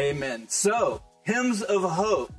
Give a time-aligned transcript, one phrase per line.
[0.00, 0.48] Amen.
[0.48, 2.32] So, hymns of hope.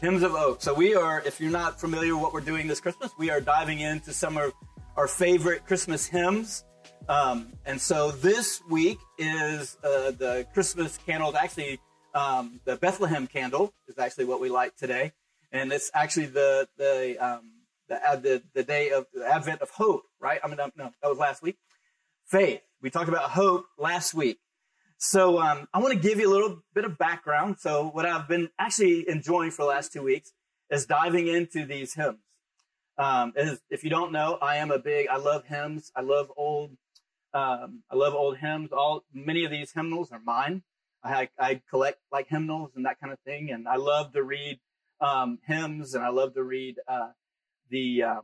[0.00, 0.62] Hymns of hope.
[0.62, 3.38] So, we are, if you're not familiar with what we're doing this Christmas, we are
[3.38, 4.54] diving into some of
[4.96, 6.64] our favorite Christmas hymns.
[7.06, 11.34] Um, and so, this week is uh, the Christmas candles.
[11.34, 11.80] Actually,
[12.14, 15.12] um, the Bethlehem candle is actually what we light today.
[15.52, 17.50] And it's actually the, the, um,
[17.90, 20.40] the, uh, the, the day of the advent of hope, right?
[20.42, 20.70] I mean, no,
[21.02, 21.58] that was last week.
[22.24, 22.62] Faith.
[22.80, 24.38] We talked about hope last week.
[24.98, 27.56] So um, I want to give you a little bit of background.
[27.58, 30.32] So what I've been actually enjoying for the last two weeks
[30.70, 32.18] is diving into these hymns.
[32.98, 35.08] Um, as, if you don't know, I am a big.
[35.08, 35.92] I love hymns.
[35.94, 36.70] I love old.
[37.34, 38.72] Um, I love old hymns.
[38.72, 40.62] All many of these hymnals are mine.
[41.04, 44.58] I, I collect like hymnals and that kind of thing, and I love to read
[45.00, 47.10] um, hymns, and I love to read uh,
[47.70, 48.22] the um,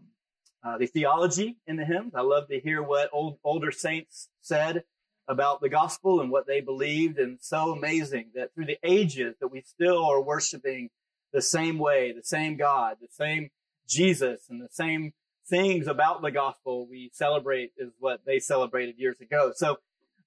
[0.64, 2.14] uh, the theology in the hymns.
[2.14, 4.84] I love to hear what old older saints said
[5.28, 7.18] about the gospel and what they believed.
[7.18, 10.90] And so amazing that through the ages that we still are worshiping
[11.32, 13.50] the same way, the same God, the same
[13.88, 15.12] Jesus and the same
[15.48, 19.52] things about the gospel we celebrate is what they celebrated years ago.
[19.54, 19.78] So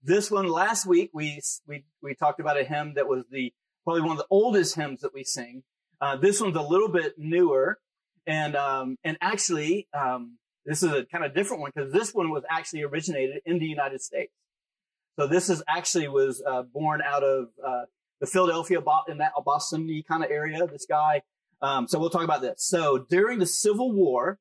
[0.03, 4.01] this one last week, we, we, we talked about a hymn that was the, probably
[4.01, 5.63] one of the oldest hymns that we sing.
[6.01, 7.79] Uh, this one's a little bit newer
[8.27, 12.31] and, um, and actually, um, this is a kind of different one because this one
[12.31, 14.33] was actually originated in the United States.
[15.17, 17.83] So this is actually was uh, born out of uh,
[18.19, 20.67] the Philadelphia in that Boston kind of area.
[20.67, 21.21] This guy.
[21.61, 22.63] Um, so we'll talk about this.
[22.63, 24.39] So during the Civil War,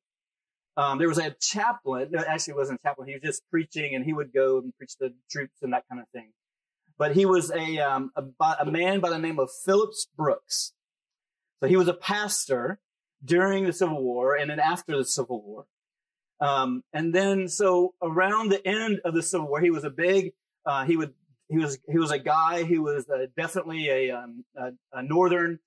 [0.77, 2.09] um, there was a chaplain.
[2.11, 3.07] No, actually, wasn't a chaplain.
[3.07, 6.01] He was just preaching, and he would go and preach the troops and that kind
[6.01, 6.31] of thing.
[6.97, 8.23] But he was a, um, a,
[8.59, 10.73] a man by the name of Phillips Brooks.
[11.61, 12.79] So he was a pastor
[13.23, 15.65] during the Civil War and then after the Civil War.
[16.39, 20.33] Um, and then, so around the end of the Civil War, he was a big
[20.65, 21.13] uh, he would
[21.49, 25.59] he was he was a guy who was uh, definitely a, um, a, a northern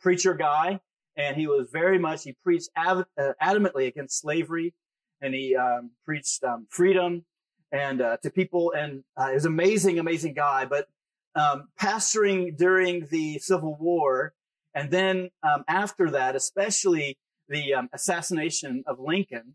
[0.00, 0.80] preacher guy,
[1.16, 4.74] and he was very much he preached av- uh, adamantly against slavery,
[5.20, 7.24] and he um, preached um, freedom
[7.72, 10.64] and uh, to people, and uh, he was an amazing, amazing guy.
[10.64, 10.88] But
[11.34, 14.32] um, pastoring during the Civil War,
[14.74, 17.18] and then um, after that, especially
[17.48, 19.54] the um, assassination of Lincoln,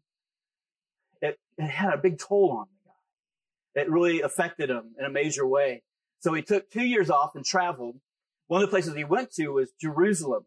[1.22, 2.81] it, it had a big toll on me
[3.76, 5.84] it really affected him in a major way.
[6.20, 7.96] So he took two years off and traveled.
[8.48, 10.46] One of the places he went to was Jerusalem.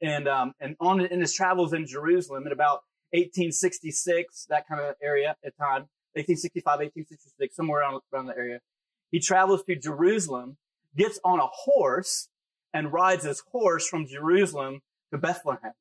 [0.00, 2.82] And, um, and on in his travels in Jerusalem in about
[3.12, 8.60] 1866, that kind of area at time, 1865, 1866, somewhere around, around the area.
[9.10, 10.56] He travels to Jerusalem,
[10.96, 12.28] gets on a horse
[12.72, 14.80] and rides his horse from Jerusalem
[15.12, 15.72] to Bethlehem.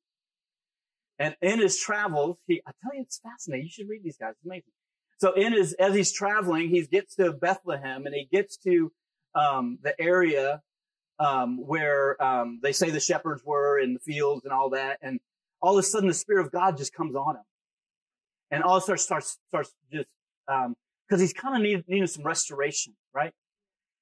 [1.20, 3.66] And in his travels, he, I tell you, it's fascinating.
[3.66, 4.32] You should read these guys.
[4.32, 4.72] It's amazing.
[5.20, 8.92] So in his, as he's traveling, he gets to Bethlehem and he gets to,
[9.36, 10.62] um, the area,
[11.20, 15.00] um, where, um, they say the shepherds were in the fields and all that.
[15.02, 15.20] And
[15.62, 17.44] all of a sudden the Spirit of God just comes on him.
[18.52, 20.08] And all sudden starts, starts just,
[20.48, 20.76] um,
[21.10, 23.34] cause he's kind of need, needing some restoration, right?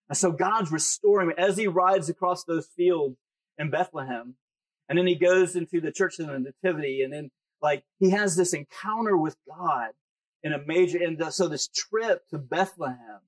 [0.10, 3.18] And so God's restoring him as he rides across those fields
[3.58, 4.36] in Bethlehem.
[4.90, 8.36] And then he goes into the church of the nativity and then like he has
[8.36, 9.92] this encounter with God
[10.44, 13.22] in a major, and so this trip to Bethlehem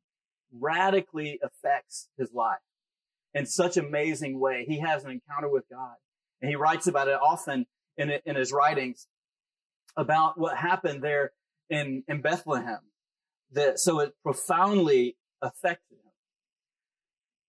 [0.52, 2.60] radically affects his life
[3.34, 4.66] in such amazing way.
[4.68, 5.96] He has an encounter with God
[6.42, 7.66] and he writes about it often
[7.98, 9.08] in, in his writings
[9.96, 11.32] about what happened there
[11.70, 12.80] in, in Bethlehem.
[13.54, 16.12] That, so it profoundly affected him.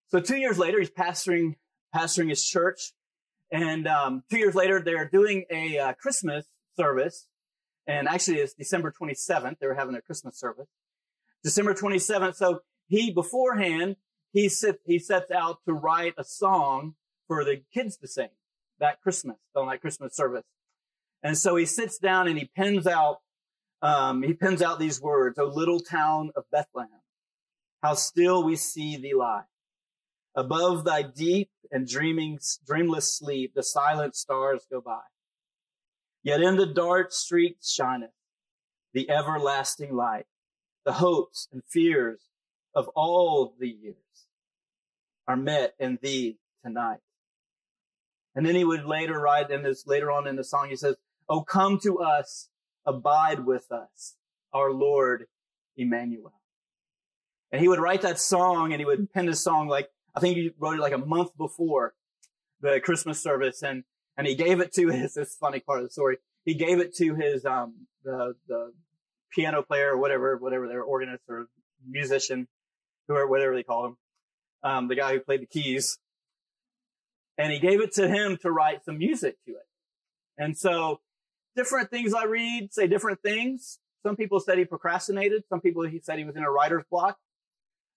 [0.07, 1.55] So two years later, he's pastoring,
[1.95, 2.93] pastoring his church.
[3.51, 6.45] And, um, two years later, they're doing a uh, Christmas
[6.77, 7.27] service
[7.87, 9.59] and actually, it's December 27th.
[9.59, 10.67] They were having their Christmas service.
[11.43, 12.35] December 27th.
[12.35, 13.97] So he beforehand,
[14.33, 16.95] he sit, he sets out to write a song
[17.27, 18.29] for the kids to sing
[18.79, 20.43] that Christmas, on that Christmas service.
[21.23, 23.19] And so he sits down and he pens out,
[23.81, 27.01] um, he pens out these words, O little town of Bethlehem,
[27.81, 29.43] how still we see thee lie.
[30.35, 34.99] Above thy deep and dreaming, dreamless sleep, the silent stars go by.
[36.25, 38.09] Yet in the dark street shineth
[38.93, 40.25] the everlasting light.
[40.83, 42.29] The hopes and fears
[42.73, 43.95] of all the years
[45.27, 46.99] are met in thee tonight.
[48.33, 50.95] And then he would later write in this, later on in the song, he says,
[51.29, 52.49] Oh, come to us,
[52.87, 54.15] abide with us,
[54.51, 55.27] our Lord
[55.77, 56.41] Emmanuel.
[57.51, 60.37] And he would write that song and he would pen the song like, I think
[60.37, 61.93] he wrote it like a month before
[62.61, 63.61] the Christmas service.
[63.61, 63.83] And
[64.17, 66.17] and he gave it to his, this funny part of the story.
[66.45, 68.71] He gave it to his, um, the, the
[69.31, 71.47] piano player or whatever, whatever their organist or
[71.87, 72.47] musician,
[73.07, 73.97] whoever, whatever they call him.
[74.63, 75.99] Um, the guy who played the keys
[77.37, 79.67] and he gave it to him to write some music to it.
[80.37, 81.01] And so
[81.55, 83.79] different things I read say different things.
[84.03, 85.43] Some people said he procrastinated.
[85.49, 87.17] Some people he said he was in a writer's block.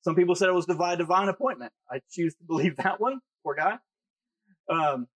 [0.03, 1.73] Some people said it was divine divine appointment.
[1.91, 3.21] I choose to believe that one.
[3.45, 3.79] Poor guy.
[4.69, 5.07] Um,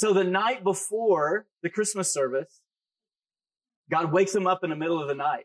[0.00, 2.62] so the night before the Christmas service,
[3.90, 5.44] God wakes him up in the middle of the night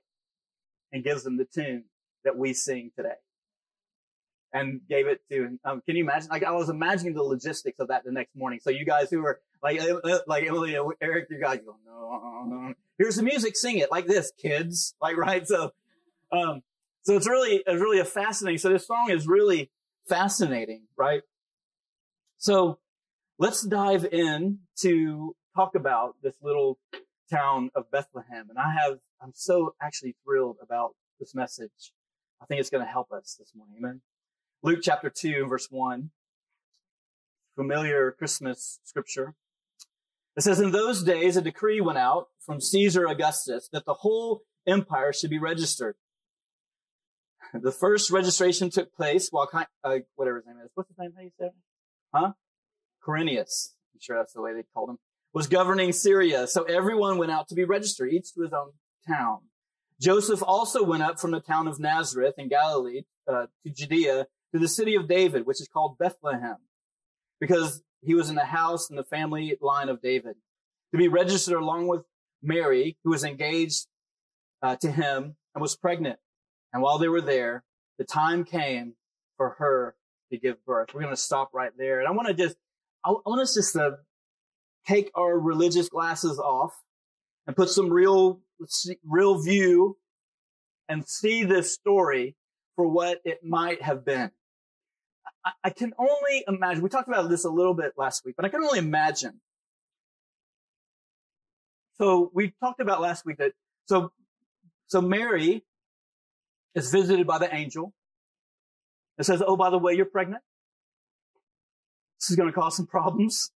[0.94, 1.84] and gives him the tune
[2.24, 3.18] that we sing today.
[4.54, 6.30] And gave it to, um, can you imagine?
[6.30, 8.62] Like I was imagining the logistics of that the next morning.
[8.62, 12.74] So you guys who are like, uh, like Emily and Eric, you guys go, no,
[12.98, 14.96] here's the music, sing it like this, kids.
[15.01, 15.46] Like, right?
[15.46, 15.74] So,
[16.31, 16.63] um,
[17.01, 18.60] so it's really, it's really a fascinating.
[18.60, 19.69] So this song is really
[20.08, 21.24] fascinating, right?
[22.38, 22.80] So
[23.38, 26.78] let's dive in to talk about this little
[27.32, 28.48] town of Bethlehem.
[28.50, 31.94] And I have, I'm so actually thrilled about this message.
[32.42, 33.76] I think it's going to help us this morning.
[33.80, 34.02] Amen.
[34.64, 36.12] Luke chapter 2, verse 1.
[37.56, 39.36] Familiar Christmas scripture.
[40.36, 44.42] It says, In those days, a decree went out from Caesar Augustus that the whole
[44.68, 45.96] empire should be registered.
[47.54, 49.50] The first registration took place while,
[49.84, 50.72] uh, whatever his name is.
[50.74, 51.14] What's his name?
[51.16, 51.54] How you say it?
[52.14, 52.32] Huh?
[53.06, 53.74] Quirinius.
[53.94, 54.98] I'm sure that's the way they called him
[55.36, 56.48] was governing Syria.
[56.48, 58.72] So everyone went out to be registered, each to his own
[59.06, 59.40] town.
[60.02, 64.60] Joseph also went up from the town of Nazareth in Galilee uh, to Judea to
[64.60, 66.56] the city of David, which is called Bethlehem,
[67.42, 70.36] because he was in the house and the family line of David,
[70.94, 72.04] to be registered along with
[72.42, 73.88] Mary, who was engaged
[74.62, 76.18] uh, to him and was pregnant.
[76.72, 77.66] And while they were there,
[77.98, 78.94] the time came
[79.36, 79.96] for her
[80.31, 80.94] to give birth.
[80.94, 82.00] We're going to stop right there.
[82.00, 82.56] And I want to just,
[83.06, 84.00] I want us just to
[84.88, 86.74] take our religious glasses off
[87.46, 88.42] and put some real,
[89.04, 89.98] real view
[90.90, 92.36] and see this story
[92.75, 94.31] for what it might have been.
[95.46, 98.46] I, I can only imagine, we talked about this a little bit last week, but
[98.46, 99.40] I can only imagine.
[101.98, 103.54] So we talked about last week that,
[103.86, 104.12] so,
[104.88, 105.63] so Mary
[106.74, 107.94] is visited by the angel.
[109.18, 110.42] It says, Oh, by the way, you're pregnant.
[112.19, 113.51] This is going to cause some problems.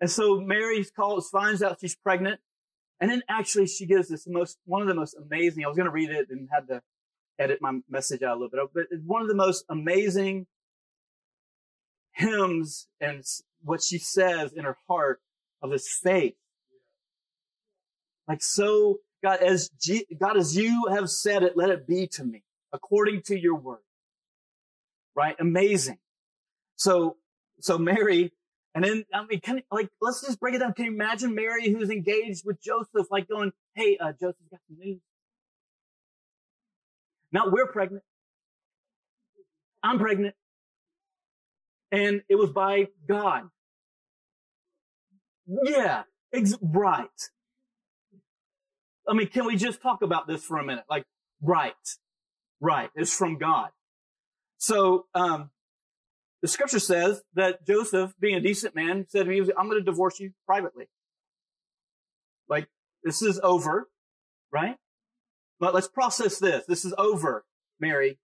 [0.00, 2.40] And so Mary calls, finds out she's pregnant.
[3.00, 5.86] And then actually she gives this most, one of the most amazing, I was going
[5.86, 6.82] to read it and had to
[7.38, 10.46] edit my message out a little bit, but one of the most amazing
[12.12, 13.22] hymns and
[13.62, 15.20] what she says in her heart
[15.62, 16.34] of this faith.
[18.26, 22.24] Like so, God, as G, God, as you have said it, let it be to
[22.24, 22.42] me
[22.72, 23.78] according to your word.
[25.18, 25.34] Right?
[25.40, 25.98] Amazing.
[26.76, 27.16] So,
[27.60, 28.32] so Mary
[28.72, 30.72] and then, I mean, can, like, let's just break it down.
[30.74, 34.78] Can you imagine Mary who's engaged with Joseph, like going, Hey, uh, Joseph's got some
[34.78, 35.00] news.
[37.32, 38.04] Now we're pregnant.
[39.82, 40.36] I'm pregnant.
[41.90, 43.48] And it was by God.
[45.64, 47.08] Yeah, ex- right.
[49.08, 50.84] I mean, can we just talk about this for a minute?
[50.88, 51.02] Like,
[51.42, 51.74] right,
[52.60, 52.90] right.
[52.94, 53.70] It's from God.
[54.58, 55.50] So, um,
[56.42, 59.84] the scripture says that Joseph, being a decent man, said to me, I'm going to
[59.84, 60.88] divorce you privately.
[62.48, 62.68] Like,
[63.02, 63.88] this is over,
[64.52, 64.76] right?
[65.58, 66.64] But let's process this.
[66.66, 67.44] This is over,
[67.80, 68.18] Mary.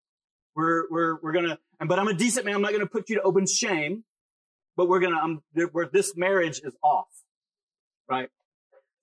[0.56, 2.56] We're, we're, we're going to, but I'm a decent man.
[2.56, 4.04] I'm not going to put you to open shame,
[4.76, 7.08] but we're going to, where this marriage is off,
[8.08, 8.28] right?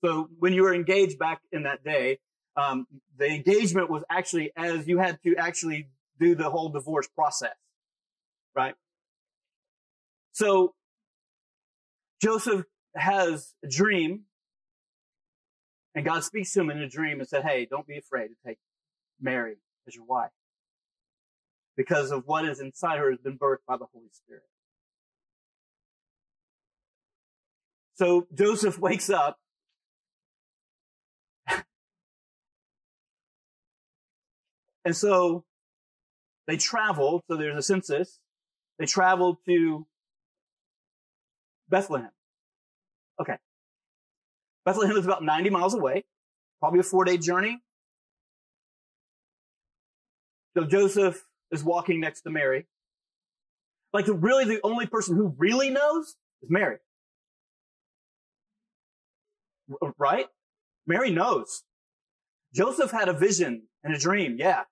[0.04, 2.20] So when you were engaged back in that day,
[2.58, 5.88] um, the engagement was actually as you had to actually
[6.20, 7.56] do the whole divorce process,
[8.56, 8.76] right?
[10.34, 10.74] So
[12.22, 14.24] Joseph has a dream
[15.96, 18.36] and God speaks to him in a dream and said, Hey, don't be afraid to
[18.46, 18.60] take
[19.20, 19.56] Mary
[19.88, 20.30] as your wife
[21.76, 24.44] because of what is inside her has been birthed by the Holy Spirit.
[27.96, 29.40] So Joseph wakes up
[34.86, 35.46] and so
[36.48, 37.24] they travel.
[37.30, 38.20] So there's a census.
[38.80, 39.86] They travel to
[41.70, 42.12] Bethlehem.
[43.22, 43.36] Okay.
[44.66, 46.06] Bethlehem is about 90 miles away,
[46.60, 47.60] probably a four day journey.
[50.56, 52.66] So Joseph is walking next to Mary.
[53.94, 56.78] Like the, really the only person who really knows is Mary.
[59.98, 60.28] Right?
[60.86, 61.64] Mary knows.
[62.54, 64.64] Joseph had a vision and a dream, yeah.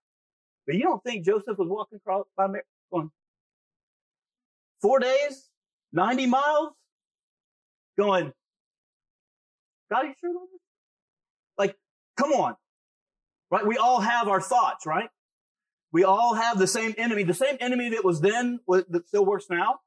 [0.66, 2.64] But you don't think Joseph was walking across by Mary?
[2.92, 3.12] Going,
[4.82, 5.50] four days?
[5.94, 6.74] 90 miles?
[7.98, 8.34] going,
[9.90, 10.62] God, you sure about this?
[11.58, 11.76] Like,
[12.18, 12.56] come on.
[13.52, 13.66] Right?
[13.66, 15.10] We all have our thoughts, right?
[15.92, 19.46] We all have the same enemy, the same enemy that was then, that still works
[19.50, 19.80] now.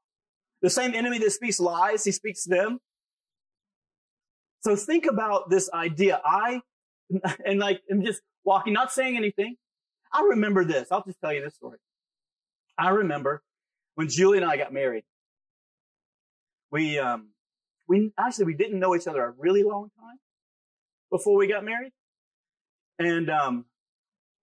[0.61, 2.79] The same enemy that speaks lies, he speaks them.
[4.61, 6.19] So think about this idea.
[6.23, 6.61] I,
[7.45, 9.55] and like, I'm just walking, not saying anything.
[10.13, 10.91] I remember this.
[10.91, 11.77] I'll just tell you this story.
[12.77, 13.43] I remember
[13.95, 15.03] when Julie and I got married.
[16.71, 17.29] We, um,
[17.87, 20.17] we actually, we didn't know each other a really long time
[21.11, 21.91] before we got married.
[22.99, 23.65] And, um,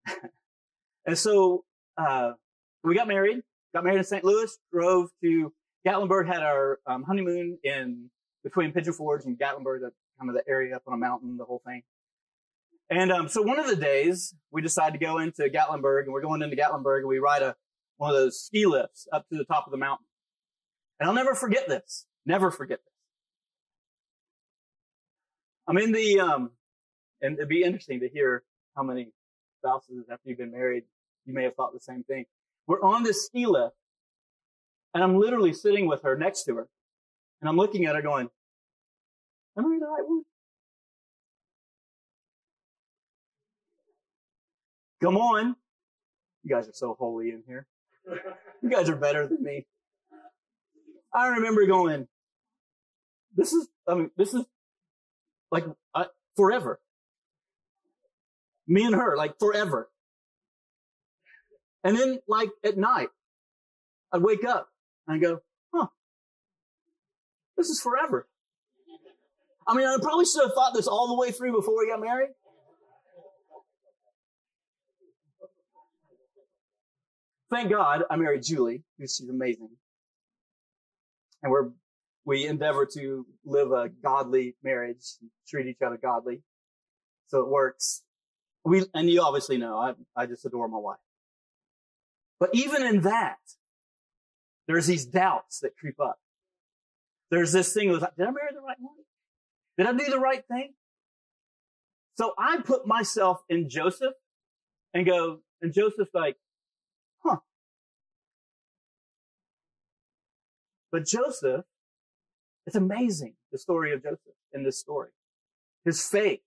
[1.07, 1.65] and so,
[1.97, 2.33] uh,
[2.83, 3.43] we got married,
[3.75, 4.25] got married in St.
[4.25, 5.53] Louis, drove to
[5.87, 8.11] Gatlinburg, had our um, honeymoon in
[8.45, 11.45] between Pigeon Forge and Gatlinburg, the kind of the area up on a mountain, the
[11.45, 11.83] whole thing.
[12.89, 16.21] And um, so one of the days we decide to go into Gatlinburg, and we're
[16.21, 17.57] going into Gatlinburg, and we ride a
[17.97, 20.07] one of those ski lifts up to the top of the mountain.
[21.01, 22.07] And I'll never forget this.
[22.27, 22.93] Never forget this.
[25.69, 26.51] I'm in the um,
[27.23, 28.45] and it'd be interesting to hear
[28.77, 29.09] how many
[29.59, 30.85] spouses after you've been married,
[31.25, 32.25] you may have thought the same thing.
[32.67, 33.75] We're on this ski lift,
[34.95, 36.69] and I'm literally sitting with her next to her,
[37.41, 38.29] and I'm looking at her going,
[39.59, 40.16] Am I the right one?
[45.03, 45.57] Come on.
[46.43, 47.67] You guys are so holy in here.
[48.63, 49.67] You guys are better than me.
[51.13, 52.09] I remember going,
[53.35, 54.45] this is, I mean, this is
[55.51, 56.81] like I, forever.
[58.69, 59.91] Me and her, like forever.
[61.85, 63.09] And then like at night,
[64.13, 64.69] I'd wake up
[65.07, 65.41] and I go,
[65.75, 65.87] huh,
[67.57, 68.29] this is forever.
[69.67, 72.01] I mean, I probably should have thought this all the way through before we got
[72.01, 72.31] married.
[77.51, 79.71] Thank God I married Julie, because she's amazing.
[81.43, 81.71] And we're,
[82.25, 85.05] we endeavor to live a godly marriage,
[85.49, 86.43] treat each other godly.
[87.29, 88.03] So it works.
[88.65, 90.99] We, and you obviously know, I, I just adore my wife.
[92.41, 93.39] But even in that,
[94.67, 96.19] there's these doubts that creep up.
[97.31, 98.95] There's this thing of, did I marry the right one?
[99.79, 100.75] Did I do the right thing?
[102.17, 104.15] So I put myself in Joseph
[104.95, 106.37] and go, and Joseph's like,
[107.29, 107.37] huh.
[110.93, 111.65] But Joseph,
[112.67, 115.11] it's amazing the story of Joseph in this story.
[115.85, 116.41] His faith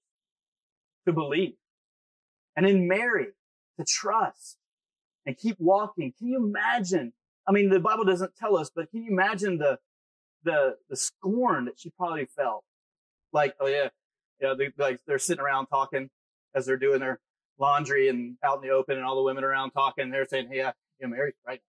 [1.06, 1.56] to believe.
[2.56, 3.28] And in Mary
[3.78, 4.58] to trust
[5.26, 6.14] and keep walking.
[6.18, 7.14] Can you imagine?
[7.48, 9.80] I mean, the Bible doesn't tell us, but can you imagine the,
[10.44, 12.64] the, the scorn that she probably felt
[13.32, 13.90] like, oh yeah,
[14.42, 16.10] yeah, they, like they're sitting around talking
[16.56, 17.20] as they're doing their
[17.60, 20.10] laundry and out in the open, and all the women around talking.
[20.10, 21.62] They're saying, "Hey, yeah, you know, Mary's right."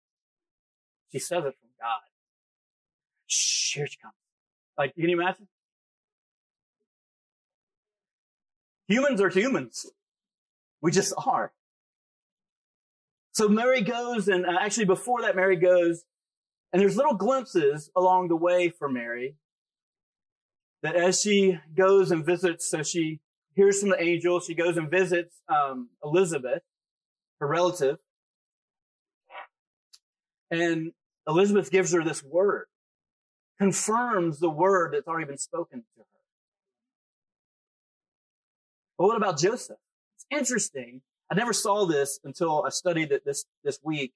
[1.13, 2.01] She says it from God.
[3.27, 4.15] Shh, here she comes.
[4.77, 5.49] Like, can you imagine?
[8.87, 9.87] Humans are humans.
[10.81, 11.53] We just are.
[13.33, 16.05] So Mary goes, and uh, actually before that, Mary goes,
[16.73, 19.37] and there's little glimpses along the way for Mary
[20.83, 23.21] that as she goes and visits, so she
[23.59, 26.63] hears from the angel, she goes and visits um, Elizabeth,
[27.41, 27.97] her relative,
[30.53, 30.93] and
[31.27, 32.67] Elizabeth gives her this word,
[33.61, 36.05] confirms the word that's already been spoken to her.
[38.97, 39.77] But what about Joseph?
[40.17, 41.03] It's interesting.
[41.29, 44.13] I never saw this until I studied it this, this week.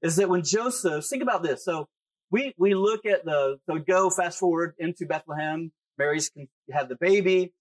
[0.00, 1.64] Is that when Joseph, think about this.
[1.64, 1.88] So
[2.30, 5.72] we, we look at the, so go fast forward into Bethlehem.
[5.98, 6.30] Mary's
[6.70, 7.52] have the baby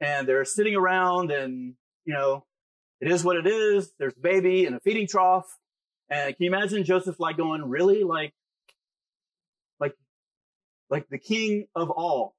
[0.00, 1.74] and they're sitting around and,
[2.04, 2.44] you know,
[3.00, 3.92] it is what it is.
[3.98, 5.46] There's a baby in a feeding trough.
[6.08, 8.04] And can you imagine Joseph like going, really?
[8.04, 8.32] Like,
[9.80, 9.94] like,
[10.90, 12.34] like the king of all.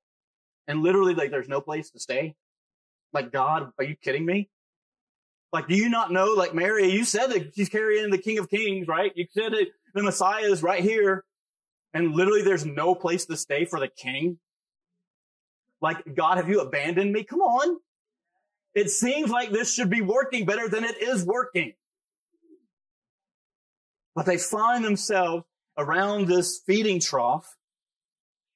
[0.67, 2.35] And literally like there's no place to stay.
[3.13, 4.49] Like God, are you kidding me?
[5.53, 8.49] Like, do you not know, like Mary, you said that she's carrying the King of
[8.49, 9.13] Kings, right?
[9.15, 11.23] You said that the Messiah is right here.
[11.93, 14.39] And literally there's no place to stay for the king.
[15.81, 17.23] Like, God, have you abandoned me?
[17.23, 17.77] Come on.
[18.73, 21.73] It seems like this should be working better than it is working.
[24.15, 25.45] But they find themselves
[25.77, 27.55] around this feeding trough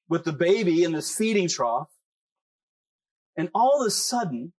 [0.10, 1.90] with the baby in this feeding trough.
[3.38, 4.54] And all of a sudden,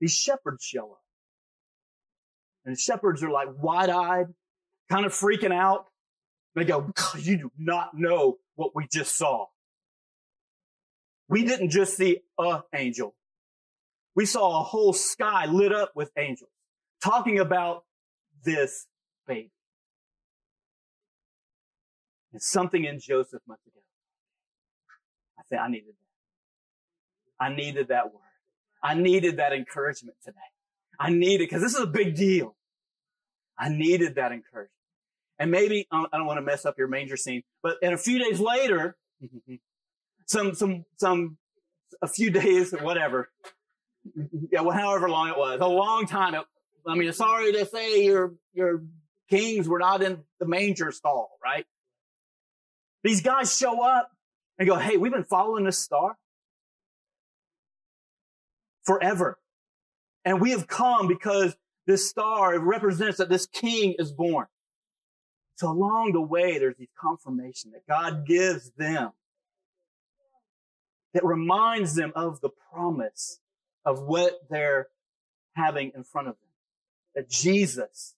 [0.00, 1.02] these shepherds show up.
[2.64, 4.26] And the shepherds are like wide eyed,
[4.90, 5.86] kind of freaking out.
[6.54, 9.46] They go, you do not know what we just saw.
[11.28, 13.14] We didn't just see a angel.
[14.14, 16.50] We saw a whole sky lit up with angels
[17.02, 17.84] talking about
[18.44, 18.86] this
[19.26, 19.52] baby.
[22.32, 23.74] And something in Joseph must have
[25.38, 25.94] I said, I needed
[27.38, 27.44] that.
[27.44, 28.22] I needed that word.
[28.82, 30.36] I needed that encouragement today.
[30.98, 32.56] I needed, because this is a big deal.
[33.58, 34.70] I needed that encouragement.
[35.38, 38.18] And maybe, I don't want to mess up your manger scene, but in a few
[38.18, 38.96] days later,
[40.28, 41.38] some, some, some,
[42.00, 43.28] a few days, whatever.
[44.52, 46.34] Yeah, well, however long it was, a long time.
[46.86, 48.82] I mean, sorry to say your, your
[49.28, 51.66] kings were not in the manger stall, right?
[53.02, 54.10] These guys show up
[54.58, 56.16] and go, Hey, we've been following this star
[58.84, 59.38] forever.
[60.24, 61.56] And we have come because
[61.86, 64.46] this star represents that this king is born.
[65.56, 69.10] So along the way, there's these confirmation that God gives them
[71.14, 73.40] that reminds them of the promise
[73.84, 74.88] of what they're
[75.54, 76.48] having in front of them.
[77.14, 78.14] That Jesus,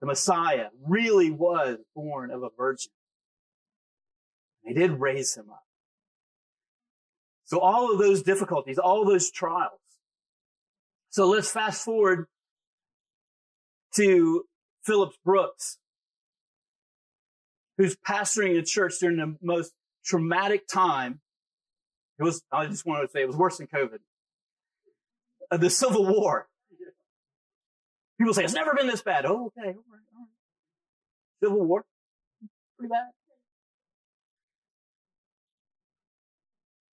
[0.00, 2.92] the Messiah, really was born of a virgin.
[4.64, 5.64] They did raise him up.
[7.44, 9.78] So all of those difficulties, all those trials.
[11.10, 12.26] So let's fast forward
[13.96, 14.44] to
[14.82, 15.78] Phillips Brooks,
[17.76, 19.72] who's pastoring a church during the most
[20.04, 21.20] traumatic time.
[22.22, 23.98] It was, I just wanted to say, it was worse than COVID.
[25.50, 26.46] Uh, the Civil War.
[28.16, 29.26] People say, it's never been this bad.
[29.26, 29.70] Oh, okay.
[29.70, 29.76] All right,
[30.14, 30.28] all right.
[31.42, 31.84] Civil War.
[32.78, 33.08] Pretty bad.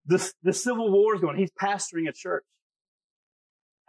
[0.05, 1.35] The, the Civil War is going.
[1.35, 2.45] He's pastoring a church.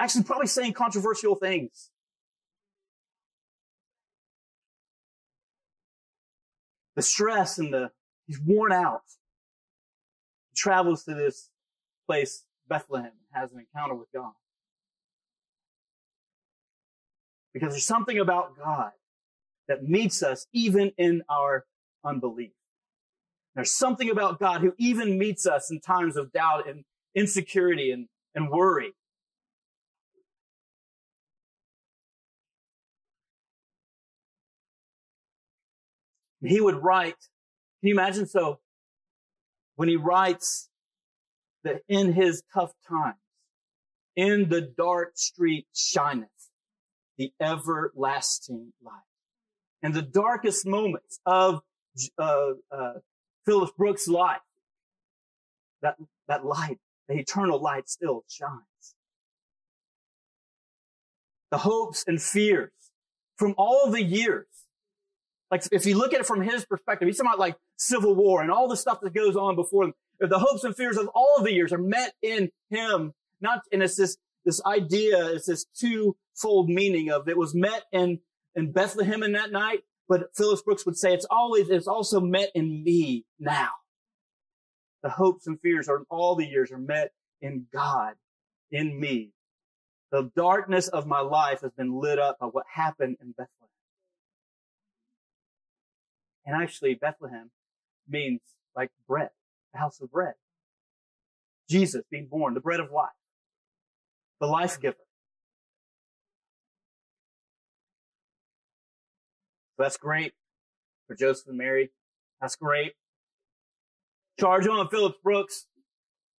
[0.00, 1.90] Actually, probably saying controversial things.
[6.96, 7.90] the stress and the,
[8.26, 9.02] he's worn out.
[10.58, 11.50] Travels to this
[12.06, 14.32] place, Bethlehem, and has an encounter with God.
[17.54, 18.90] Because there's something about God
[19.68, 21.64] that meets us even in our
[22.04, 22.50] unbelief.
[23.54, 26.84] There's something about God who even meets us in times of doubt and
[27.14, 28.94] insecurity and, and worry.
[36.40, 37.16] he would write,
[37.80, 38.26] can you imagine?
[38.26, 38.60] So
[39.78, 40.68] when he writes
[41.62, 43.14] that in his tough times,
[44.16, 46.50] in the dark street shineth
[47.16, 48.94] the everlasting light.
[49.80, 51.60] In the darkest moments of
[52.18, 52.94] uh, uh,
[53.46, 54.40] Phillips Brooks' life,
[55.82, 55.94] that,
[56.26, 58.96] that light, the eternal light still shines.
[61.52, 62.72] The hopes and fears
[63.36, 64.46] from all the years
[65.50, 68.42] like if you look at it from his perspective, he's talking about like civil war
[68.42, 69.94] and all the stuff that goes on before them.
[70.20, 73.12] The hopes and fears of all of the years are met in him.
[73.40, 78.18] Not, and it's this, this idea, it's this twofold meaning of it was met in,
[78.54, 82.50] in Bethlehem in that night, but Phillips Brooks would say it's always, it's also met
[82.54, 83.70] in me now.
[85.02, 88.14] The hopes and fears are all the years are met in God,
[88.72, 89.30] in me.
[90.10, 93.67] The darkness of my life has been lit up by what happened in Bethlehem.
[96.48, 97.50] And actually, Bethlehem
[98.08, 98.40] means
[98.74, 99.28] like bread,
[99.74, 100.32] the house of bread.
[101.68, 103.10] Jesus being born, the bread of life,
[104.40, 104.82] the life mm-hmm.
[104.82, 104.96] giver.
[109.76, 110.32] So that's great
[111.06, 111.90] for Joseph and Mary.
[112.40, 112.94] That's great.
[114.40, 115.66] Charge on Phillips Brooks.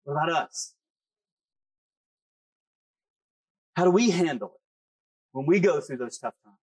[0.06, 0.74] What about us?
[3.76, 4.62] How do we handle it
[5.34, 6.58] when we go through those tough times?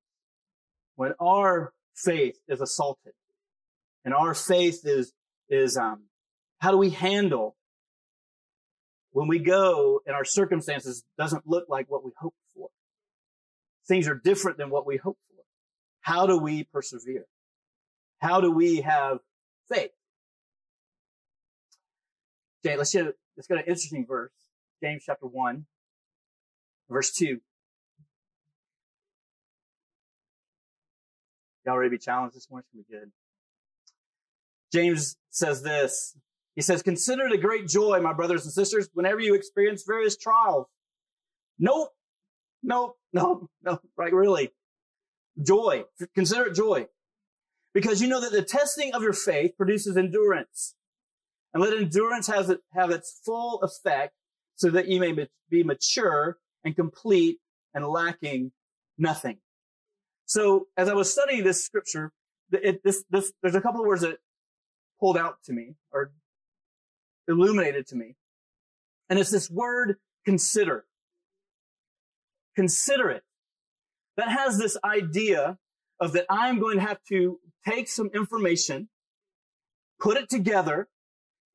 [0.95, 3.11] When our faith is assaulted?
[4.05, 5.13] And our faith is,
[5.49, 6.03] is, um,
[6.59, 7.55] how do we handle
[9.11, 12.69] when we go and our circumstances doesn't look like what we hoped for?
[13.87, 15.43] Things are different than what we hoped for.
[16.01, 17.25] How do we persevere?
[18.19, 19.19] How do we have
[19.69, 19.91] faith?
[22.65, 24.31] Okay, let's get, let's get an interesting verse.
[24.81, 25.65] James chapter 1,
[26.89, 27.39] verse 2.
[31.65, 32.65] Y'all ready to be challenged this morning?
[32.67, 33.11] It's going to be good.
[34.73, 36.17] James says this.
[36.55, 40.17] He says, consider it a great joy, my brothers and sisters, whenever you experience various
[40.17, 40.67] trials.
[41.59, 41.89] Nope.
[42.61, 42.97] Nope.
[43.15, 44.11] No, no, right.
[44.11, 44.49] Really.
[45.39, 45.83] Joy.
[46.15, 46.87] Consider it joy.
[47.75, 50.73] Because you know that the testing of your faith produces endurance.
[51.53, 54.15] And let endurance has it, have its full effect
[54.55, 55.13] so that you may
[55.51, 57.37] be mature and complete
[57.75, 58.51] and lacking
[58.97, 59.37] nothing.
[60.25, 62.13] So as I was studying this scripture,
[62.51, 64.17] it, this, this, there's a couple of words that
[65.03, 66.13] pulled out to me or
[67.27, 68.15] illuminated to me.
[69.09, 70.85] And it's this word consider.
[72.55, 73.23] Consider it.
[74.15, 75.57] That has this idea
[75.99, 77.37] of that I'm going to have to
[77.67, 78.87] take some information,
[79.99, 80.87] put it together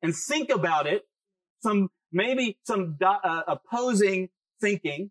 [0.03, 1.07] and think about it,
[1.63, 4.29] some, maybe some uh, opposing
[4.61, 5.09] thinking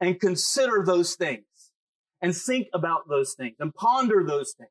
[0.00, 1.44] and consider those things
[2.22, 4.70] and think about those things and ponder those things.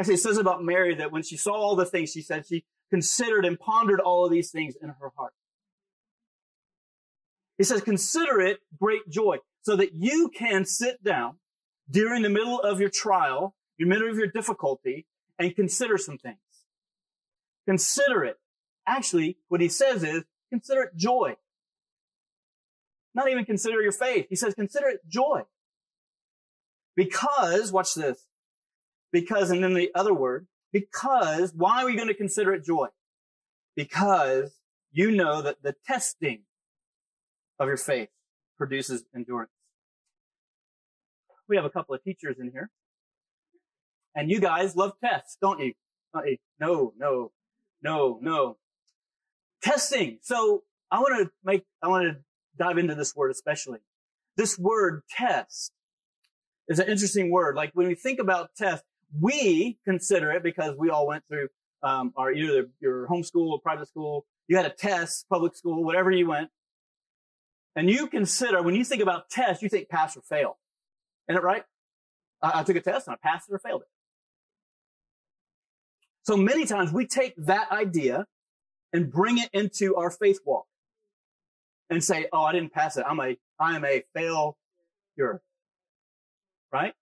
[0.00, 2.64] Actually, it says about Mary that when she saw all the things, she said she
[2.88, 5.34] considered and pondered all of these things in her heart.
[7.58, 11.36] He says, consider it great joy so that you can sit down
[11.90, 15.04] during the middle of your trial, your middle of your difficulty,
[15.38, 16.38] and consider some things.
[17.68, 18.38] Consider it.
[18.86, 21.36] Actually, what he says is, consider it joy.
[23.14, 24.28] Not even consider your faith.
[24.30, 25.42] He says, consider it joy.
[26.96, 28.24] Because, watch this.
[29.12, 32.88] Because, and then the other word, because, why are we going to consider it joy?
[33.74, 34.54] Because
[34.92, 36.42] you know that the testing
[37.58, 38.08] of your faith
[38.56, 39.50] produces endurance.
[41.48, 42.70] We have a couple of teachers in here.
[44.14, 45.72] And you guys love tests, don't you?
[46.60, 47.32] No, no,
[47.82, 48.56] no, no.
[49.62, 50.18] Testing.
[50.22, 52.16] So I want to make, I want to
[52.58, 53.78] dive into this word especially.
[54.36, 55.72] This word test
[56.68, 57.56] is an interesting word.
[57.56, 58.84] Like when we think about test,
[59.18, 61.48] we consider it because we all went through
[61.82, 64.26] um, our either your homeschool or private school.
[64.48, 66.50] You had a test, public school, whatever you went,
[67.76, 70.58] and you consider when you think about test, you think pass or fail.
[71.28, 71.62] Isn't it right?
[72.42, 73.88] I, I took a test and I passed it or failed it.
[76.22, 78.26] So many times we take that idea
[78.92, 80.66] and bring it into our faith walk
[81.88, 83.04] and say, "Oh, I didn't pass it.
[83.08, 85.42] I'm a I am a failure."
[86.72, 86.94] Right?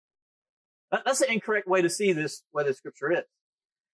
[0.91, 3.25] That's the incorrect way to see this, what the scripture is.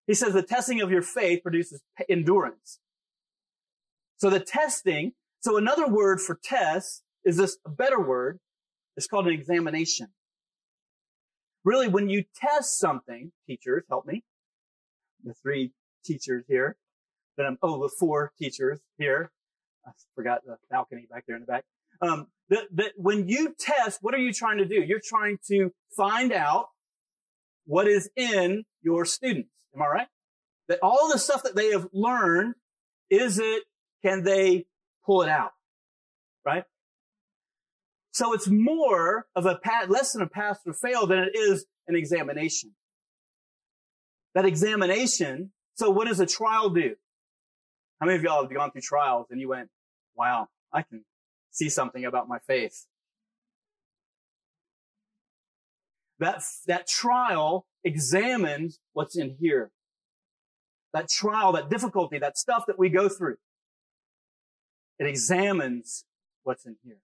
[0.06, 2.78] He says the testing of your faith produces endurance.
[4.18, 8.38] So the testing, so another word for test is this a better word.
[8.96, 10.08] It's called an examination.
[11.64, 14.22] Really, when you test something, teachers, help me.
[15.24, 15.72] The three
[16.04, 16.76] teachers here.
[17.36, 19.32] Then I'm, oh, the four teachers here.
[19.86, 21.64] I forgot the balcony back there in the back.
[22.00, 24.76] Um, that, that when you test, what are you trying to do?
[24.76, 26.68] You're trying to find out
[27.66, 29.50] what is in your students.
[29.74, 30.08] Am I right?
[30.68, 32.54] That all the stuff that they have learned,
[33.10, 33.64] is it,
[34.04, 34.66] can they
[35.04, 35.52] pull it out?
[36.44, 36.64] Right?
[38.12, 41.66] So it's more of a pat, less than a pass or fail than it is
[41.88, 42.72] an examination.
[44.34, 45.52] That examination.
[45.74, 46.94] So what does a trial do?
[48.00, 49.68] How many of y'all have gone through trials and you went,
[50.16, 51.04] wow, I can
[51.50, 52.86] see something about my faith.
[56.20, 59.70] That, that trial examines what's in here.
[60.92, 63.36] That trial, that difficulty, that stuff that we go through.
[64.98, 66.04] It examines
[66.44, 66.98] what's in here.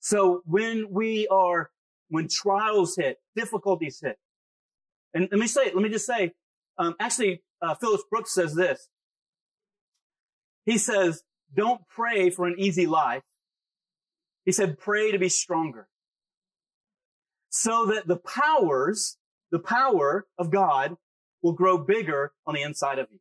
[0.00, 1.70] So when we are,
[2.08, 4.18] when trials hit, difficulties hit,
[5.14, 6.32] and let me say, let me just say,
[6.78, 8.88] um, actually, uh, Phillips Brooks says this.
[10.66, 11.22] He says,
[11.54, 13.22] don't pray for an easy life.
[14.44, 15.88] He said, pray to be stronger
[17.50, 19.18] so that the powers,
[19.50, 20.96] the power of God
[21.42, 23.18] will grow bigger on the inside of you.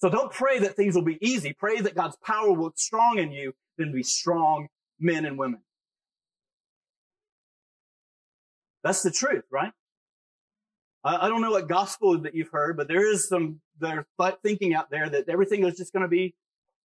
[0.00, 1.52] So don't pray that things will be easy.
[1.52, 5.60] Pray that God's power will strong in you, then be strong men and women.
[8.82, 9.72] That's the truth, right?
[11.04, 14.04] I, I don't know what gospel that you've heard, but there is some there's
[14.42, 16.34] thinking out there that everything is just going to be,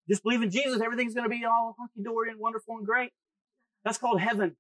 [0.10, 3.12] just believe in Jesus, everything's going to be all hunky dory and wonderful and great.
[3.84, 4.56] That's called heaven.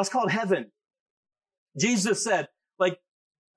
[0.00, 0.72] That's called heaven.
[1.78, 2.98] Jesus said, like,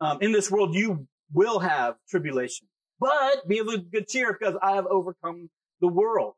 [0.01, 2.67] um, in this world, you will have tribulation,
[2.99, 6.34] but be of good cheer because I have overcome the world.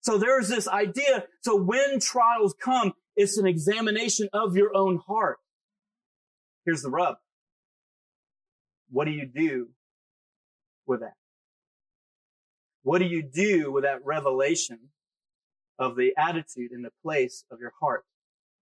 [0.00, 1.22] So there's this idea.
[1.42, 5.38] So when trials come, it's an examination of your own heart.
[6.64, 7.14] Here's the rub.
[8.90, 9.68] What do you do
[10.84, 11.14] with that?
[12.82, 14.80] What do you do with that revelation
[15.78, 18.04] of the attitude and the place of your heart?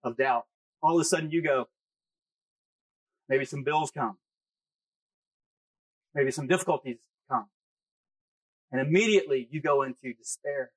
[0.04, 0.44] Of doubt.
[0.82, 1.68] All of a sudden you go,
[3.28, 4.18] maybe some bills come.
[6.14, 7.46] Maybe some difficulties come.
[8.70, 10.70] And immediately you go into despair.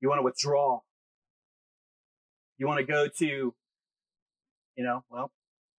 [0.00, 0.80] You want to withdraw.
[2.58, 3.26] You want to go to,
[4.76, 5.30] you know, well,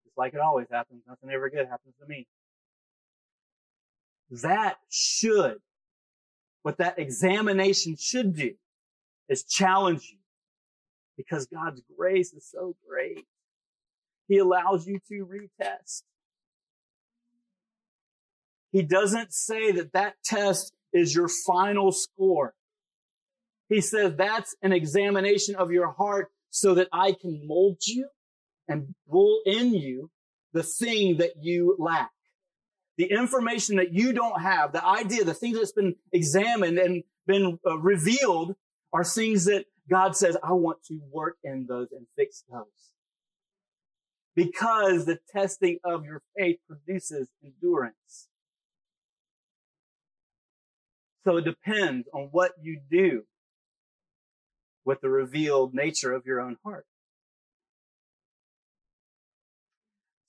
[0.05, 1.01] just like it always happens.
[1.07, 2.27] Nothing ever good happens to me.
[4.29, 5.57] That should,
[6.63, 8.53] what that examination should do
[9.29, 10.16] is challenge you
[11.17, 13.25] because God's grace is so great.
[14.27, 16.03] He allows you to retest.
[18.71, 22.53] He doesn't say that that test is your final score.
[23.69, 28.07] He says that's an examination of your heart so that I can mold you
[28.67, 30.11] and pull in you
[30.53, 32.11] the thing that you lack.
[32.97, 37.59] The information that you don't have, the idea, the thing that's been examined and been
[37.65, 38.55] uh, revealed
[38.91, 42.91] are things that God says, I want to work in those and fix those.
[44.35, 48.27] Because the testing of your faith produces endurance.
[51.23, 53.23] So it depends on what you do
[54.85, 56.85] with the revealed nature of your own heart.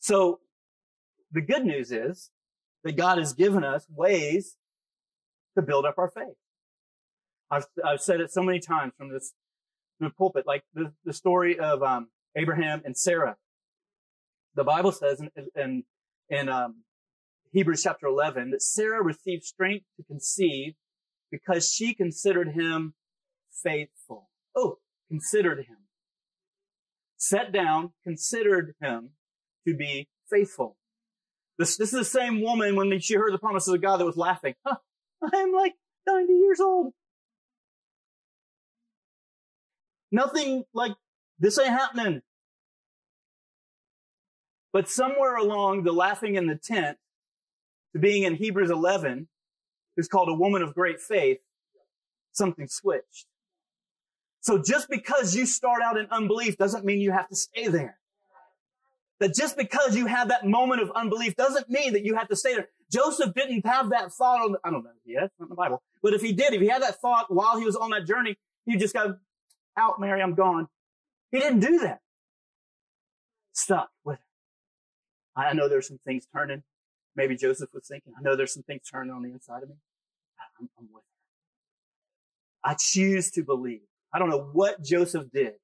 [0.00, 0.40] So
[1.30, 2.30] the good news is
[2.82, 4.56] that God has given us ways
[5.54, 6.34] to build up our faith.
[7.50, 9.32] I've, I've said it so many times from this
[10.00, 13.36] the pulpit, like the, the story of um, Abraham and Sarah.
[14.54, 15.84] The Bible says in, in,
[16.28, 16.82] in um,
[17.52, 20.74] Hebrews chapter 11 that Sarah received strength to conceive
[21.30, 22.94] because she considered him
[23.62, 24.28] faithful.
[24.56, 25.76] Oh, considered him.
[27.16, 29.10] Sat down, considered him
[29.66, 30.76] to be faithful.
[31.58, 34.16] This, this is the same woman when she heard the promises of God that was
[34.16, 34.54] laughing.
[34.64, 34.76] Huh,
[35.34, 35.74] I'm like
[36.06, 36.92] 90 years old.
[40.10, 40.92] Nothing like
[41.38, 42.22] this ain't happening.
[44.72, 46.98] But somewhere along the laughing in the tent
[47.92, 49.28] to being in Hebrews 11,
[49.96, 51.38] who's called a woman of great faith,
[52.32, 53.26] something switched.
[54.40, 57.98] So just because you start out in unbelief doesn't mean you have to stay there.
[59.20, 62.36] That just because you have that moment of unbelief doesn't mean that you have to
[62.36, 62.68] stay there.
[62.90, 65.82] Joseph didn't have that thought on, I don't know, yeah, it's not in the Bible.
[66.02, 68.38] But if he did, if he had that thought while he was on that journey,
[68.64, 69.16] he just go,
[69.78, 70.68] out, Mary, I'm gone.
[71.30, 72.00] He didn't do that.
[73.52, 74.18] Stuck with
[75.36, 75.42] her.
[75.42, 76.62] I know there's some things turning.
[77.16, 79.76] Maybe Joseph was thinking, I know there's some things turning on the inside of me.
[80.60, 81.02] I'm, I'm with
[82.64, 82.70] her.
[82.70, 83.80] I choose to believe.
[84.12, 85.54] I don't know what Joseph did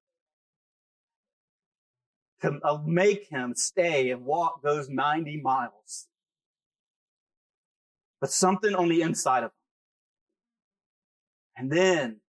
[2.45, 6.07] to uh, make him stay and walk those 90 miles.
[8.21, 9.51] But something on the inside of him.
[11.57, 12.21] And then,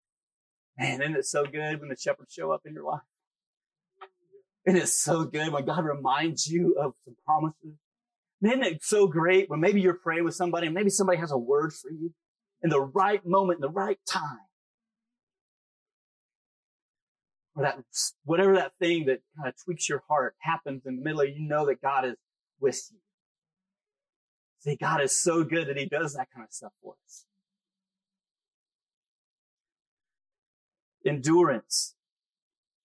[0.77, 3.01] man, isn't it so good when the shepherds show up in your life?
[4.65, 7.77] It is so good when God reminds you of some promises.
[8.41, 11.38] Man, it's so great when maybe you're praying with somebody and maybe somebody has a
[11.38, 12.13] word for you
[12.63, 14.39] in the right moment, in the right time.
[17.55, 17.77] or that
[18.25, 21.47] whatever that thing that kind of tweaks your heart happens in the middle of you
[21.47, 22.15] know that God is
[22.59, 22.97] with you.
[24.59, 27.25] See, God is so good that He does that kind of stuff for us.
[31.06, 31.96] Endurance.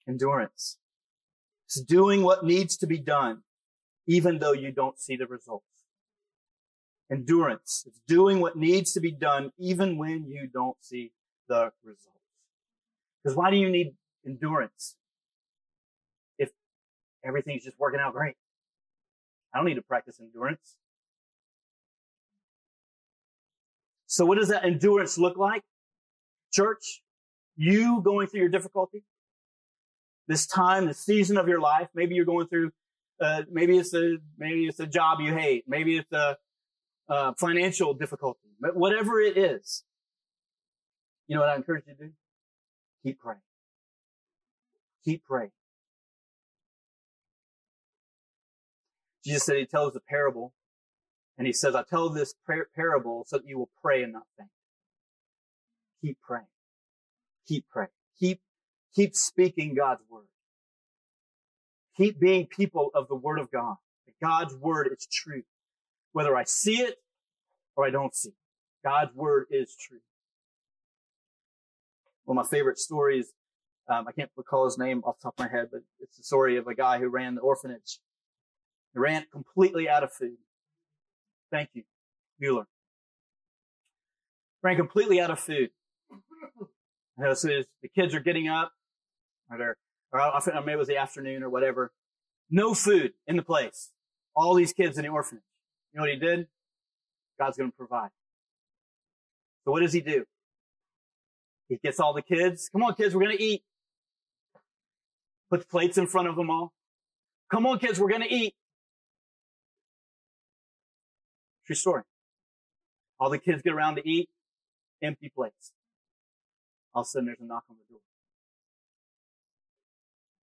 [0.08, 0.78] Endurance.
[1.66, 3.42] It's doing what needs to be done,
[4.06, 5.64] even though you don't see the results.
[7.10, 7.84] Endurance.
[7.86, 11.12] It's doing what needs to be done, even when you don't see
[11.48, 12.08] the results.
[13.22, 13.94] Because why do you need
[14.26, 14.96] endurance
[16.38, 16.50] if
[17.24, 18.36] everything's just working out great.
[19.54, 20.76] I don't need to practice endurance.
[24.06, 25.62] So what does that endurance look like?
[26.52, 27.02] Church,
[27.60, 29.04] you going through your difficulty,
[30.26, 32.72] this time, the season of your life, maybe you're going through,
[33.20, 36.38] uh, maybe it's a, maybe it's a job you hate, maybe it's a,
[37.08, 39.84] uh, financial difficulty, but whatever it is,
[41.26, 42.10] you know what I encourage you to do?
[43.04, 43.40] Keep praying.
[45.04, 45.50] Keep praying.
[49.24, 50.54] Jesus said he tells the parable
[51.36, 52.34] and he says, I tell this
[52.74, 54.50] parable so that you will pray and not faint.
[56.02, 56.46] Keep praying.
[57.48, 57.88] Keep praying.
[58.18, 58.40] Keep,
[58.94, 60.24] keep speaking God's word.
[61.96, 63.76] Keep being people of the word of God.
[64.22, 65.42] God's word is true.
[66.12, 66.96] Whether I see it
[67.76, 68.34] or I don't see it.
[68.84, 70.00] God's word is true.
[72.24, 73.32] One of my favorite stories
[73.90, 76.22] um, I can't recall his name off the top of my head, but it's the
[76.22, 77.98] story of a guy who ran the orphanage.
[78.92, 80.36] He ran completely out of food.
[81.50, 81.82] Thank you,
[82.38, 82.66] Mueller.
[84.62, 85.70] Ran completely out of food.
[87.20, 88.72] Know, so the kids are getting up,
[89.50, 89.76] or
[90.12, 91.92] or I think maybe it was the afternoon or whatever.
[92.50, 93.90] No food in the place.
[94.34, 95.44] All these kids in the orphanage.
[95.92, 96.46] You know what he did?
[97.38, 98.08] God's going to provide.
[99.64, 100.24] So what does he do?
[101.68, 102.70] He gets all the kids.
[102.72, 103.62] Come on, kids, we're going to eat.
[105.50, 106.72] Puts plates in front of them all.
[107.50, 108.54] Come on, kids, we're going to eat.
[111.66, 112.02] True story.
[113.18, 114.30] All the kids get around to eat,
[115.02, 115.72] empty plates.
[116.94, 118.00] All of a sudden, there's a knock on the door.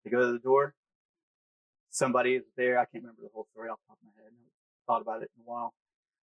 [0.05, 0.75] They go to the door.
[1.91, 2.79] Somebody is there.
[2.79, 4.33] I can't remember the whole story off the top of my head.
[4.33, 5.73] I thought about it in a while.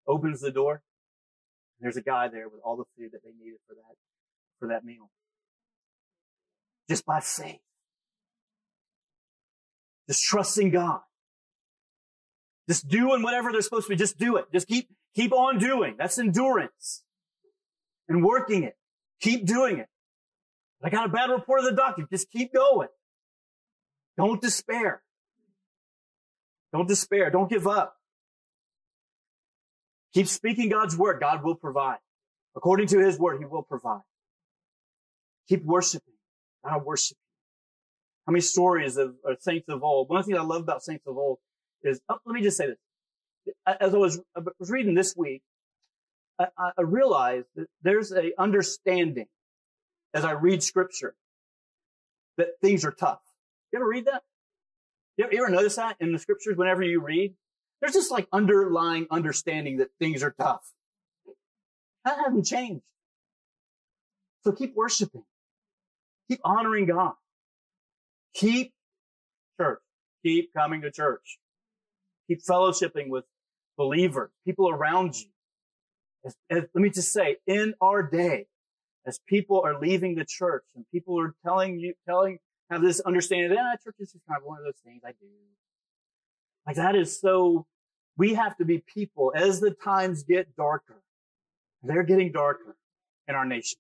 [0.08, 0.84] Opens the door.
[1.80, 3.96] There's a guy there with all the food that they needed for that,
[4.60, 5.10] for that meal.
[6.90, 7.62] Just by faith.
[10.08, 11.00] Just trusting God.
[12.70, 13.96] Just doing whatever they're supposed to be.
[13.96, 14.46] Just do it.
[14.54, 15.96] Just keep, keep on doing.
[15.98, 17.04] That's endurance.
[18.08, 18.78] And working it.
[19.22, 19.88] Keep doing it.
[20.84, 22.08] I got a bad report of the doctor.
[22.12, 22.88] Just keep going.
[24.18, 25.02] Don't despair.
[26.74, 27.30] Don't despair.
[27.30, 27.96] Don't give up.
[30.14, 31.20] Keep speaking God's word.
[31.20, 31.98] God will provide.
[32.56, 34.02] According to his word, he will provide.
[35.48, 36.14] Keep worshiping.
[36.66, 37.18] God worship.
[38.26, 40.10] How many stories of, of saints of old?
[40.10, 41.40] One things I love about saints of old
[41.84, 43.56] is, oh, let me just say this.
[43.66, 45.42] As I was, I was reading this week,
[46.40, 49.28] I, I realized that there's a understanding
[50.14, 51.16] as I read scripture
[52.38, 53.22] that things are tough.
[53.72, 54.24] You ever read that?
[55.18, 57.34] You ever, you ever notice that in the scriptures whenever you read?
[57.80, 60.64] There's just like underlying understanding that things are tough.
[62.06, 62.84] That hasn't changed.
[64.44, 65.24] So keep worshiping.
[66.30, 67.14] Keep honoring God.
[68.34, 68.74] Keep
[69.60, 69.82] church.
[70.24, 71.40] Keep coming to church.
[72.28, 73.26] Keep fellowshipping with
[73.78, 75.28] believers, people around you.
[76.26, 78.48] As, as, let me just say, in our day,
[79.06, 83.50] as people are leaving the church and people are telling you, telling, have this understanding
[83.50, 85.28] that ah, church is just kind of one of those things I do.
[86.66, 87.66] Like that is so,
[88.18, 91.02] we have to be people as the times get darker.
[91.84, 92.76] They're getting darker
[93.28, 93.80] in our nation.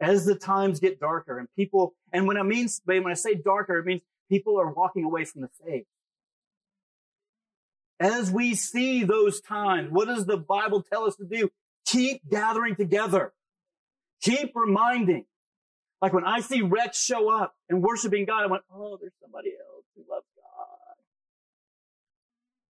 [0.00, 3.78] As the times get darker and people, and when I mean, when I say darker,
[3.78, 5.86] it means people are walking away from the faith.
[8.00, 11.50] As we see those times, what does the Bible tell us to do?
[11.86, 13.32] Keep gathering together.
[14.22, 15.26] Keep reminding.
[16.00, 19.50] Like when I see Rex show up and worshiping God, I went, oh, there's somebody
[19.50, 20.96] else who loves God.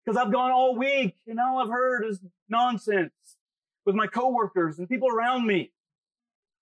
[0.05, 2.19] Because I've gone all week and all I've heard is
[2.49, 3.13] nonsense
[3.85, 5.71] with my coworkers and people around me.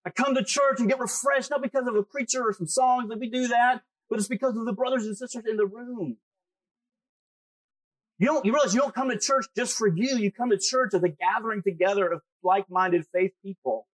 [0.06, 3.10] I come to church and get refreshed, not because of a preacher or some songs
[3.10, 6.18] that we do that, but it's because of the brothers and sisters in the room.
[8.20, 10.18] You don't, you realize you don't come to church just for you.
[10.18, 13.88] You come to church as a gathering together of like-minded faith people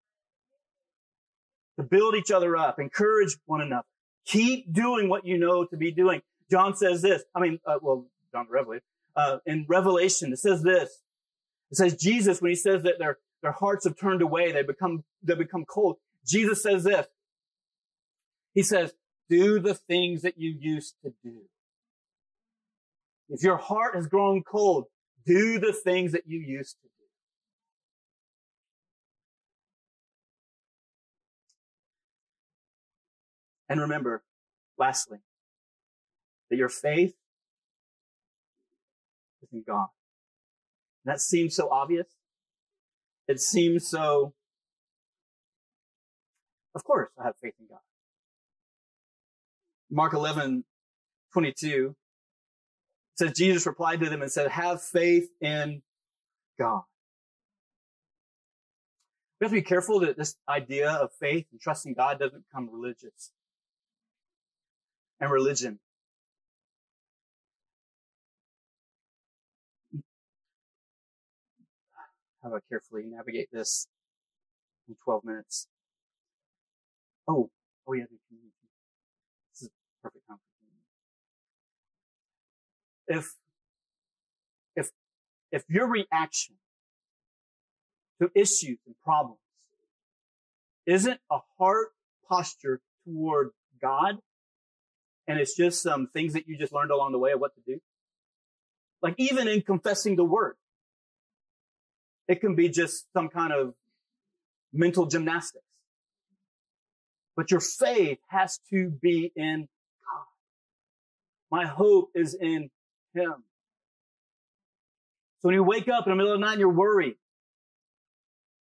[1.80, 3.88] to build each other up, encourage one another.
[4.26, 6.22] Keep doing what you know to be doing.
[6.52, 7.24] John says this.
[7.34, 8.84] I mean, uh, well, John the Revelator,
[9.16, 11.02] uh, in Revelation, it says this.
[11.72, 15.06] It says Jesus, when he says that their, their hearts have turned away, they become,
[15.24, 15.98] they become cold.
[16.28, 17.08] Jesus says this.
[18.54, 18.94] He says,
[19.30, 21.44] do the things that you used to do.
[23.30, 24.86] If your heart has grown cold,
[25.26, 26.89] do the things that you used to
[33.70, 34.24] And remember,
[34.80, 35.20] lastly,
[36.50, 37.14] that your faith
[39.44, 39.88] is in God.
[41.06, 42.08] That seems so obvious.
[43.28, 44.34] It seems so,
[46.74, 47.80] of course, I have faith in God.
[49.92, 50.64] Mark 11,
[51.34, 51.96] 22
[53.16, 55.84] says Jesus replied to them and said, have faith in
[56.58, 56.82] God.
[59.40, 62.70] We have to be careful that this idea of faith and trusting God doesn't become
[62.72, 63.32] religious
[65.20, 65.80] and religion.
[72.42, 73.88] How do I carefully navigate this
[74.88, 75.68] in 12 minutes?
[77.28, 77.50] Oh,
[77.88, 78.06] oh yeah.
[79.52, 79.70] This is
[80.02, 80.38] perfect time.
[83.08, 83.34] If,
[84.76, 84.90] if,
[85.52, 86.56] if your reaction
[88.22, 89.40] to issues and problems
[90.86, 91.90] isn't a heart
[92.28, 93.50] posture toward
[93.82, 94.20] God,
[95.30, 97.62] and it's just some things that you just learned along the way of what to
[97.62, 97.80] do.
[99.04, 100.56] Like even in confessing the word,
[102.28, 103.76] it can be just some kind of
[104.74, 105.64] mental gymnastics.
[107.36, 109.68] But your faith has to be in
[110.04, 110.26] God.
[111.52, 112.72] My hope is in
[113.14, 113.36] Him.
[115.42, 117.16] So when you wake up in the middle of the night and you're worried,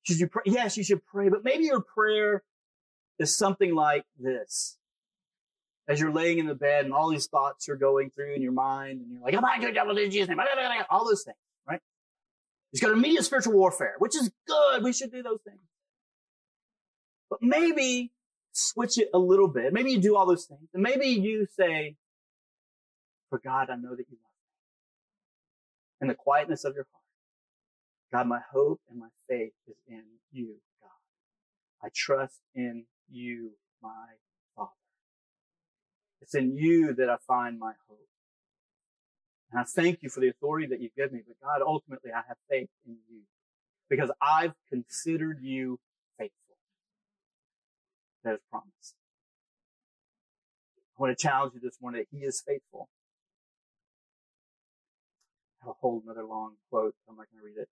[0.03, 0.43] should you pray?
[0.47, 2.43] Yes, you should pray, but maybe your prayer
[3.21, 4.76] is something like this.
[5.89, 8.53] As you're laying in the bed and all these thoughts are going through in your
[8.53, 10.39] mind and you're like, I'm not going to devil in Jesus' name,
[10.91, 11.37] all those things.
[11.69, 11.81] right?
[12.73, 14.83] He's got immediate spiritual warfare, which is good.
[14.83, 15.61] We should do those things.
[17.31, 18.13] But maybe
[18.53, 19.73] switch it a little bit.
[19.73, 20.69] Maybe you do all those things.
[20.75, 21.97] And maybe you say,
[23.31, 24.33] for God, I know that you love
[26.01, 26.03] me.
[26.03, 27.03] In the quietness of your heart,
[28.13, 31.87] God, my hope and my faith is in you, God.
[31.87, 33.91] I trust in you, my.
[36.21, 37.99] It's in you that I find my hope.
[39.51, 41.23] And I thank you for the authority that you've given me.
[41.27, 43.21] But God, ultimately, I have faith in you
[43.89, 45.79] because I've considered you
[46.19, 46.57] faithful.
[48.25, 48.97] That is promised.
[50.99, 52.89] I want to challenge you this morning that He is faithful.
[55.63, 56.95] I have a whole another long quote.
[57.09, 57.69] I'm not going to read it.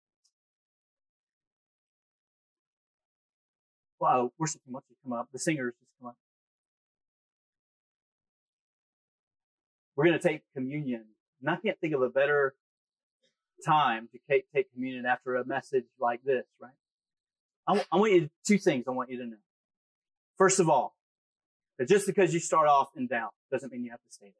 [4.00, 5.30] Wow, worship team, wants you come up.
[5.32, 6.16] The singers just come up.
[10.02, 11.06] We're going to take communion.
[11.41, 12.56] And I can't think of a better
[13.64, 16.72] time to take, take communion after a message like this, right?
[17.68, 19.38] I, I want you, to, two things I want you to know.
[20.39, 20.95] First of all,
[21.78, 24.34] that just because you start off in doubt doesn't mean you have to stay there.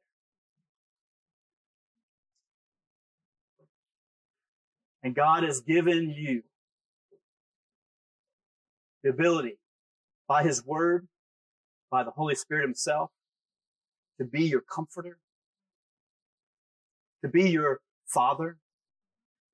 [5.04, 6.42] And God has given you
[9.04, 9.58] the ability
[10.26, 11.06] by His Word,
[11.88, 13.12] by the Holy Spirit Himself,
[14.18, 15.18] to be your comforter,
[17.22, 18.58] to be your father.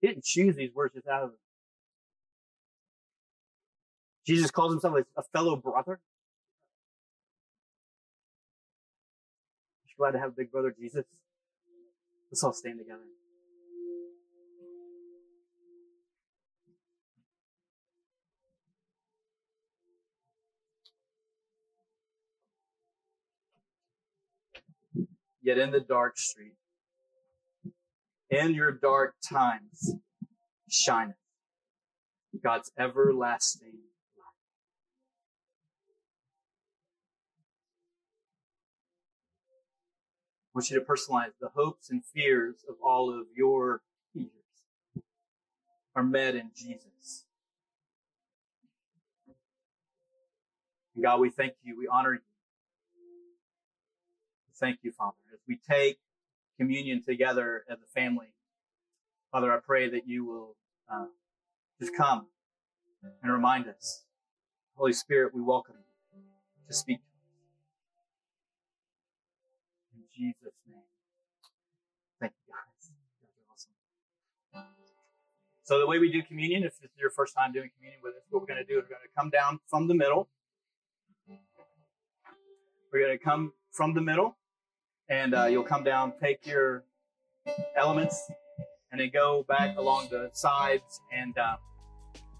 [0.00, 1.38] He didn't choose these words just out of it.
[4.26, 6.00] Jesus calls himself a fellow brother.
[9.98, 11.04] glad to have big brother Jesus.
[12.30, 13.02] Let's all stand together.
[25.42, 26.52] Yet in the dark street,
[28.30, 29.94] in your dark times,
[30.68, 31.16] shineth
[32.42, 33.72] God's everlasting
[34.16, 34.24] light.
[40.44, 43.80] I want you to personalize the hopes and fears of all of your
[44.12, 44.30] fears
[45.96, 47.24] are met in Jesus.
[50.94, 51.78] And God, we thank you.
[51.78, 52.20] We honor you.
[54.56, 55.98] Thank you, Father, as we take
[56.58, 58.26] communion together as a family.
[59.32, 60.56] Father, I pray that you will
[60.92, 61.06] uh,
[61.80, 62.26] just come
[63.22, 64.04] and remind us.
[64.74, 65.76] Holy Spirit, we welcome
[66.14, 66.22] you
[66.66, 66.98] to speak
[69.94, 70.82] In Jesus' name.
[72.20, 72.90] Thank you, guys.
[73.52, 73.72] awesome.
[75.62, 78.14] So the way we do communion, if this is your first time doing communion with
[78.14, 80.28] us, what we're going to do is we're going to come down from the middle.
[82.92, 84.36] We're going to come from the middle,
[85.08, 86.84] and uh, you'll come down, take your
[87.76, 88.30] elements,
[88.92, 91.56] and then go back along the sides, and uh,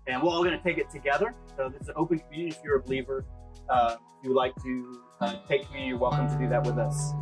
[0.07, 1.35] and we're all going to take it together.
[1.57, 2.55] So this is an open communion.
[2.57, 3.25] If you're a believer,
[3.69, 6.79] uh, if you would like to uh, take communion, you're welcome to do that with
[6.79, 7.13] us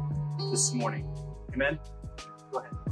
[0.51, 1.05] this morning.
[1.53, 1.79] Amen?
[2.53, 2.86] Go ahead.